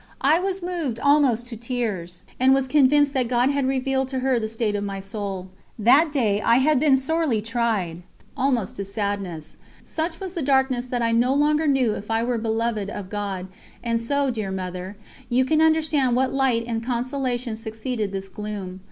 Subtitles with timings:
[0.21, 4.39] I was moved almost to tears, and was convinced that God had revealed to her
[4.39, 5.51] the state of my soul.
[5.77, 8.01] That day I had been sorely tried,
[8.35, 9.57] almost to sadness.
[9.83, 13.45] Such was the darkness that I no longer knew if I were beloved of God,
[13.83, 14.97] and so, dear Mother,
[15.29, 18.79] you can understand what light and consolation succeeded this gloom.